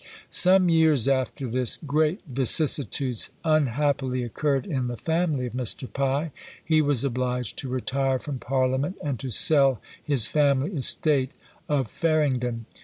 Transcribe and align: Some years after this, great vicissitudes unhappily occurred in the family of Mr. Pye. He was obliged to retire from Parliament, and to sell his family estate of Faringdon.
Some 0.31 0.67
years 0.67 1.07
after 1.07 1.47
this, 1.47 1.77
great 1.77 2.21
vicissitudes 2.25 3.29
unhappily 3.43 4.23
occurred 4.23 4.65
in 4.65 4.87
the 4.87 4.97
family 4.97 5.45
of 5.45 5.53
Mr. 5.53 5.93
Pye. 5.93 6.31
He 6.65 6.81
was 6.81 7.03
obliged 7.03 7.55
to 7.57 7.69
retire 7.69 8.17
from 8.17 8.39
Parliament, 8.39 8.97
and 9.03 9.19
to 9.19 9.29
sell 9.29 9.79
his 10.03 10.25
family 10.25 10.71
estate 10.71 11.29
of 11.69 11.87
Faringdon. 11.87 12.65